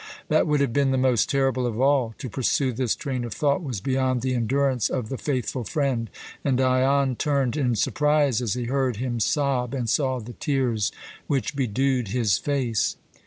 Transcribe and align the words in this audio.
That 0.29 0.47
would 0.47 0.61
have 0.61 0.73
been 0.73 0.89
the 0.89 0.97
most 0.97 1.29
terrible 1.29 1.67
of 1.67 1.79
all. 1.79 2.15
To 2.17 2.27
pursue 2.27 2.73
this 2.73 2.95
train 2.95 3.23
of 3.23 3.35
thought 3.35 3.61
was 3.61 3.79
beyond 3.79 4.23
the 4.23 4.33
endurance 4.33 4.89
of 4.89 5.09
the 5.09 5.17
faithful 5.19 5.63
friend, 5.63 6.09
and 6.43 6.57
Dion 6.57 7.15
turned 7.17 7.55
in 7.55 7.75
surprise 7.75 8.41
as 8.41 8.53
he 8.55 8.63
heard 8.63 8.95
him 8.95 9.19
sob 9.19 9.75
and 9.75 9.87
saw 9.87 10.17
the 10.19 10.33
tears 10.33 10.91
which 11.27 11.55
bedewed 11.55 12.07
his 12.07 12.39
face. 12.39 12.95